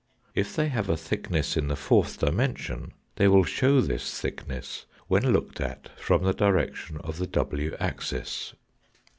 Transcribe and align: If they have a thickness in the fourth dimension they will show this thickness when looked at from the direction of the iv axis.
If 0.33 0.55
they 0.55 0.69
have 0.69 0.89
a 0.89 0.97
thickness 0.97 1.55
in 1.55 1.67
the 1.67 1.75
fourth 1.75 2.17
dimension 2.17 2.93
they 3.17 3.27
will 3.27 3.43
show 3.43 3.81
this 3.81 4.19
thickness 4.19 4.87
when 5.07 5.31
looked 5.31 5.61
at 5.61 5.89
from 5.95 6.23
the 6.23 6.33
direction 6.33 6.97
of 7.03 7.19
the 7.19 7.29
iv 7.39 7.75
axis. 7.79 8.55